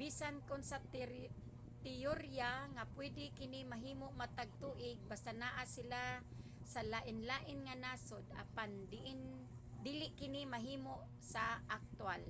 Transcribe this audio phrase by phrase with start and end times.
[0.00, 0.78] bisan kon sa
[1.88, 6.02] teyorya nga pwede kini mahimo matag tuig basta naa sila
[6.72, 8.70] sa lainlaing mga nasod apan
[9.86, 10.94] dili kini mahimo
[11.32, 11.44] sa
[11.78, 12.22] aktwal